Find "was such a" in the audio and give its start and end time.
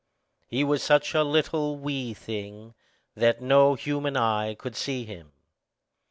0.63-1.23